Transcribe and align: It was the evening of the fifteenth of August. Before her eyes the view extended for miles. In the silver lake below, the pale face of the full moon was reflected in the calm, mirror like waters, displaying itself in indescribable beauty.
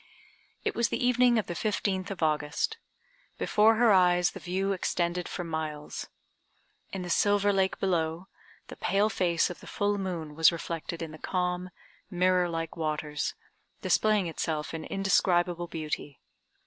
It 0.63 0.73
was 0.73 0.89
the 0.89 0.97
evening 1.05 1.37
of 1.37 1.45
the 1.45 1.53
fifteenth 1.53 2.09
of 2.09 2.23
August. 2.23 2.79
Before 3.37 3.75
her 3.75 3.91
eyes 3.91 4.31
the 4.31 4.39
view 4.39 4.71
extended 4.71 5.27
for 5.29 5.43
miles. 5.43 6.07
In 6.91 7.03
the 7.03 7.09
silver 7.11 7.53
lake 7.53 7.79
below, 7.79 8.27
the 8.67 8.75
pale 8.75 9.11
face 9.11 9.51
of 9.51 9.59
the 9.59 9.67
full 9.67 9.99
moon 9.99 10.33
was 10.33 10.51
reflected 10.51 11.03
in 11.03 11.11
the 11.11 11.19
calm, 11.19 11.69
mirror 12.09 12.49
like 12.49 12.75
waters, 12.75 13.35
displaying 13.83 14.25
itself 14.25 14.73
in 14.73 14.85
indescribable 14.85 15.67
beauty. 15.67 16.19